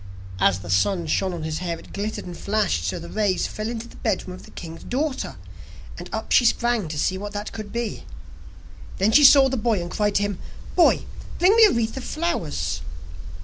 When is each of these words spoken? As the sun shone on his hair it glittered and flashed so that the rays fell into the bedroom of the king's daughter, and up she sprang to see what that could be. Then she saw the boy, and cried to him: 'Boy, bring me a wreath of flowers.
As 0.39 0.57
the 0.61 0.69
sun 0.71 1.05
shone 1.05 1.31
on 1.31 1.43
his 1.43 1.59
hair 1.59 1.77
it 1.77 1.93
glittered 1.93 2.25
and 2.25 2.35
flashed 2.35 2.85
so 2.85 2.97
that 2.97 3.07
the 3.07 3.13
rays 3.13 3.45
fell 3.45 3.69
into 3.69 3.87
the 3.87 3.97
bedroom 3.97 4.33
of 4.33 4.45
the 4.45 4.49
king's 4.49 4.83
daughter, 4.83 5.35
and 5.95 6.09
up 6.11 6.31
she 6.31 6.43
sprang 6.43 6.87
to 6.87 6.97
see 6.97 7.19
what 7.19 7.33
that 7.33 7.51
could 7.51 7.71
be. 7.71 8.03
Then 8.97 9.11
she 9.11 9.23
saw 9.23 9.47
the 9.47 9.57
boy, 9.57 9.79
and 9.79 9.91
cried 9.91 10.15
to 10.15 10.23
him: 10.23 10.39
'Boy, 10.75 11.05
bring 11.37 11.55
me 11.55 11.65
a 11.65 11.71
wreath 11.71 11.97
of 11.97 12.03
flowers. 12.03 12.81